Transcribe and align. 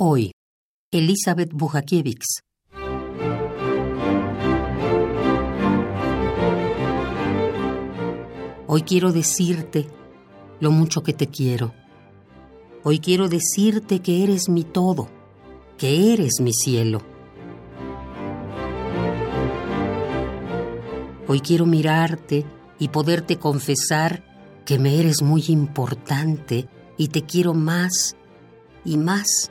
Hoy, 0.00 0.30
Elizabeth 0.92 1.50
Bujakiewicz. 1.52 2.42
Hoy 8.68 8.82
quiero 8.82 9.10
decirte 9.10 9.88
lo 10.60 10.70
mucho 10.70 11.02
que 11.02 11.14
te 11.14 11.26
quiero. 11.26 11.74
Hoy 12.84 13.00
quiero 13.00 13.28
decirte 13.28 13.98
que 13.98 14.22
eres 14.22 14.48
mi 14.48 14.62
todo, 14.62 15.08
que 15.76 16.12
eres 16.12 16.34
mi 16.40 16.52
cielo. 16.52 17.02
Hoy 21.26 21.40
quiero 21.40 21.66
mirarte 21.66 22.46
y 22.78 22.86
poderte 22.90 23.40
confesar 23.40 24.22
que 24.64 24.78
me 24.78 25.00
eres 25.00 25.22
muy 25.22 25.46
importante 25.48 26.68
y 26.96 27.08
te 27.08 27.22
quiero 27.22 27.52
más 27.52 28.14
y 28.84 28.96
más. 28.96 29.50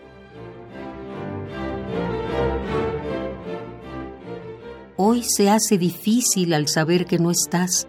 Hoy 5.00 5.21
se 5.21 5.51
hace 5.51 5.78
difícil 5.78 6.56
al 6.56 6.68
saber 6.68 7.06
que 7.06 7.19
no 7.19 7.29
estás, 7.29 7.87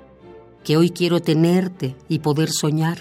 que 0.62 0.77
hoy 0.77 0.91
quiero 0.91 1.21
tenerte 1.21 1.97
y 2.07 2.19
poder 2.19 2.51
soñar. 2.51 2.98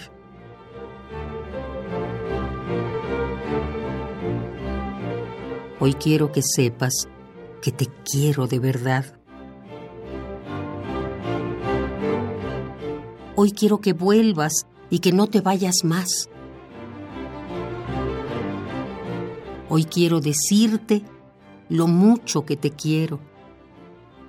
Hoy 5.78 5.92
quiero 5.92 6.32
que 6.32 6.40
sepas 6.40 7.06
que 7.60 7.70
te 7.70 7.86
quiero 8.10 8.46
de 8.46 8.58
verdad. 8.58 9.04
Hoy 13.36 13.52
quiero 13.52 13.82
que 13.82 13.92
vuelvas 13.92 14.66
y 14.88 15.00
que 15.00 15.12
no 15.12 15.26
te 15.26 15.42
vayas 15.42 15.84
más. 15.84 16.30
Hoy 19.68 19.84
quiero 19.84 20.20
decirte 20.20 21.02
lo 21.68 21.86
mucho 21.88 22.46
que 22.46 22.56
te 22.56 22.70
quiero 22.70 23.20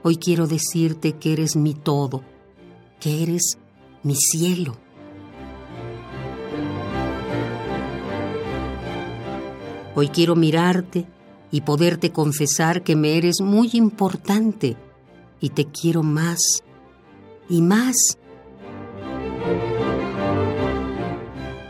Hoy 0.01 0.15
quiero 0.15 0.47
decirte 0.47 1.13
que 1.13 1.33
eres 1.33 1.57
mi 1.57 1.73
todo, 1.73 2.23
que 3.01 3.21
eres 3.21 3.57
mi 4.01 4.15
cielo. 4.15 4.77
Hoy 9.95 10.07
quiero 10.07 10.37
mirarte 10.37 11.05
y 11.51 11.61
poderte 11.61 12.11
confesar 12.11 12.83
que 12.83 12.95
me 12.95 13.17
eres 13.17 13.41
muy 13.41 13.71
importante 13.73 14.77
y 15.41 15.49
te 15.49 15.65
quiero 15.65 16.01
más 16.01 16.63
y 17.49 17.61
más. 17.61 17.95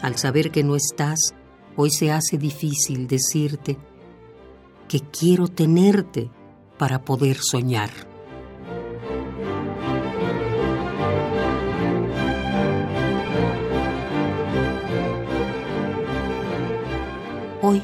Al 0.04 0.18
saber 0.18 0.52
que 0.52 0.64
no 0.64 0.76
estás, 0.76 1.34
hoy 1.76 1.90
se 1.90 2.12
hace 2.12 2.38
difícil 2.38 3.08
decirte 3.08 3.78
que 4.88 5.00
quiero 5.00 5.48
tenerte 5.48 6.30
para 6.78 7.04
poder 7.04 7.38
soñar. 7.42 8.09
Hoy, 17.70 17.84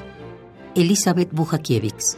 Elizabeth 0.76 1.30
Bujakiewicz. 1.32 2.18